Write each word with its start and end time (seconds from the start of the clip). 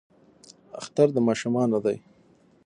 اختر 0.81 1.07
د 1.13 1.17
ماشومانو 1.27 1.77
دی 1.85 1.97